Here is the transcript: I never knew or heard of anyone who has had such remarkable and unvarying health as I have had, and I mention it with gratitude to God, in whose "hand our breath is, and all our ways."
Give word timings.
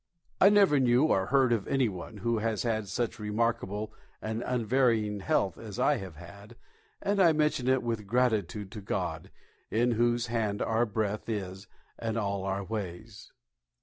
I 0.39 0.49
never 0.49 0.79
knew 0.79 1.03
or 1.03 1.27
heard 1.27 1.53
of 1.53 1.67
anyone 1.67 2.17
who 2.17 2.39
has 2.39 2.63
had 2.63 2.87
such 2.87 3.19
remarkable 3.19 3.93
and 4.19 4.41
unvarying 4.41 5.19
health 5.19 5.59
as 5.59 5.77
I 5.77 5.97
have 5.97 6.15
had, 6.15 6.55
and 7.03 7.21
I 7.21 7.33
mention 7.33 7.67
it 7.67 7.83
with 7.83 8.07
gratitude 8.07 8.71
to 8.71 8.81
God, 8.81 9.29
in 9.69 9.91
whose 9.91 10.25
"hand 10.25 10.59
our 10.59 10.87
breath 10.87 11.29
is, 11.29 11.67
and 11.99 12.17
all 12.17 12.45
our 12.45 12.63
ways." 12.63 13.31